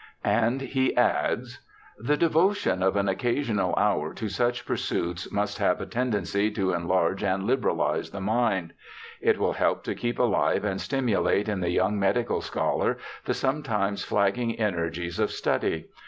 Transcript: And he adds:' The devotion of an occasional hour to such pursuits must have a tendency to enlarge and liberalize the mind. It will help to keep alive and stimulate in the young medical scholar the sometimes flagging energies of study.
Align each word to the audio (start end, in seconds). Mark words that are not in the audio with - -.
And 0.25 0.61
he 0.61 0.97
adds:' 0.97 1.59
The 2.09 2.17
devotion 2.17 2.81
of 2.81 2.95
an 2.95 3.07
occasional 3.07 3.75
hour 3.77 4.15
to 4.15 4.29
such 4.29 4.65
pursuits 4.65 5.31
must 5.31 5.59
have 5.59 5.79
a 5.79 5.85
tendency 5.85 6.49
to 6.53 6.73
enlarge 6.73 7.23
and 7.23 7.43
liberalize 7.45 8.09
the 8.09 8.19
mind. 8.19 8.73
It 9.21 9.37
will 9.37 9.53
help 9.53 9.83
to 9.83 9.93
keep 9.93 10.17
alive 10.17 10.65
and 10.65 10.81
stimulate 10.81 11.47
in 11.47 11.59
the 11.59 11.69
young 11.69 11.99
medical 11.99 12.41
scholar 12.41 12.97
the 13.25 13.35
sometimes 13.35 14.03
flagging 14.03 14.59
energies 14.59 15.19
of 15.19 15.29
study. 15.29 15.85